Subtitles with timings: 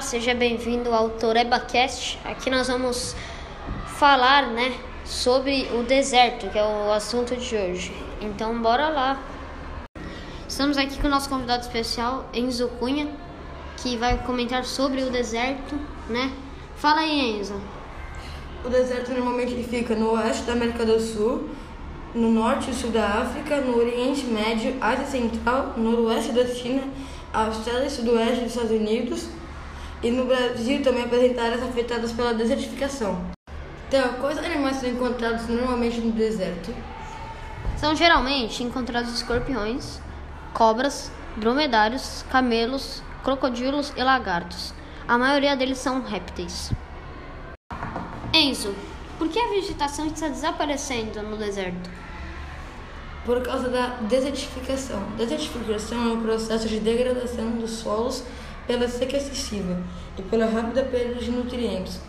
[0.00, 2.18] seja bem-vindo ao TorebaCast.
[2.22, 3.16] Aqui nós vamos
[3.98, 7.92] falar, né, sobre o deserto, que é o assunto de hoje.
[8.20, 9.22] Então, bora lá.
[10.46, 13.08] Estamos aqui com o nosso convidado especial, Enzo Cunha,
[13.78, 15.74] que vai comentar sobre o deserto,
[16.10, 16.30] né?
[16.76, 17.58] Fala aí, Enzo.
[18.64, 21.48] O deserto normalmente fica no oeste da América do Sul,
[22.14, 26.82] no norte e sul da África, no Oriente Médio, Ásia Central, noroeste da China,
[27.32, 29.28] Austrália e sudoeste dos Estados Unidos
[30.02, 33.24] e no Brasil também apresenta áreas afetadas pela desertificação.
[33.88, 36.74] Então, quais animais são encontrados normalmente no deserto?
[37.76, 40.00] São geralmente encontrados escorpiões,
[40.52, 44.74] cobras, dromedários, camelos, crocodilos e lagartos.
[45.06, 46.72] A maioria deles são répteis.
[48.32, 48.74] Enzo,
[49.18, 51.88] por que a vegetação está desaparecendo no deserto?
[53.24, 55.02] Por causa da desertificação.
[55.16, 58.24] Desertificação é um processo de degradação dos solos
[58.66, 59.78] pela seca excessiva
[60.18, 62.00] e pela rápida perda de nutrientes,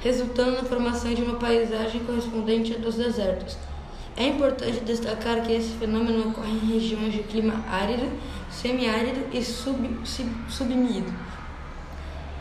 [0.00, 3.56] resultando na formação de uma paisagem correspondente à dos desertos.
[4.16, 8.10] É importante destacar que esse fenômeno ocorre em regiões de clima árido,
[8.50, 11.10] semiárido e sub, sub, submido,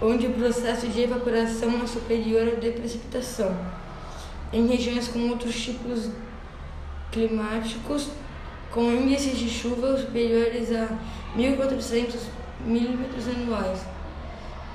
[0.02, 3.56] onde o processo de evaporação é superior ao de precipitação.
[4.52, 6.10] Em regiões com outros tipos
[7.10, 8.10] climáticos,
[8.70, 10.90] com índices de chuva superiores a
[11.38, 13.81] 1.400 milímetros anuais,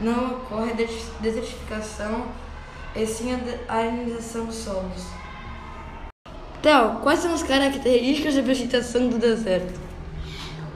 [0.00, 0.74] não ocorre
[1.20, 2.26] desertificação
[2.94, 3.32] e sim
[3.68, 5.06] a arenização dos solos.
[6.62, 9.78] Theo, quais são as características da vegetação do deserto?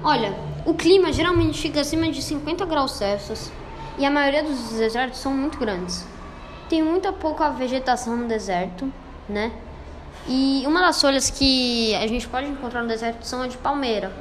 [0.03, 3.51] Olha, o clima geralmente fica acima de 50 graus Celsius
[3.99, 6.07] e a maioria dos desertos são muito grandes.
[6.69, 8.91] Tem muita pouca vegetação no deserto,
[9.29, 9.53] né?
[10.29, 14.13] E uma das folhas que a gente pode encontrar no deserto são a de palmeira,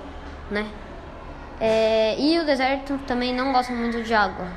[0.49, 0.67] né?
[1.59, 4.47] É, e o deserto também não gosta muito de água.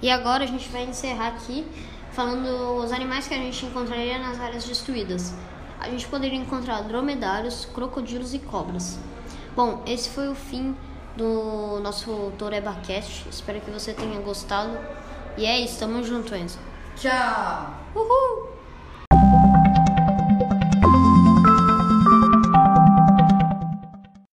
[0.00, 1.66] E agora a gente vai encerrar aqui
[2.12, 5.34] falando os animais que a gente encontraria nas áreas destruídas.
[5.80, 8.98] A gente poderia encontrar dromedários, crocodilos e cobras.
[9.54, 10.76] Bom, esse foi o fim
[11.16, 13.28] do nosso TorebaCast.
[13.28, 14.78] Espero que você tenha gostado.
[15.36, 16.58] E é isso, tamo junto, Enzo.
[16.96, 17.74] Tchau!
[17.94, 18.35] Uhul!